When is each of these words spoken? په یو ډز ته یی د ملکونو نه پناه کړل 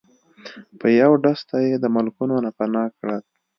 په 0.79 0.87
یو 1.01 1.11
ډز 1.23 1.39
ته 1.49 1.57
یی 1.65 1.73
د 1.83 1.85
ملکونو 1.95 2.35
نه 2.45 2.51
پناه 2.57 2.87
کړل 2.97 3.21